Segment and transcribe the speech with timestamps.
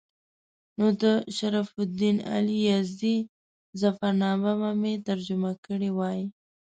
[0.77, 1.03] نو د
[1.37, 3.17] شرف الدین علي یزدي
[3.81, 6.19] ظفرنامه به مې ترجمه کړې وای.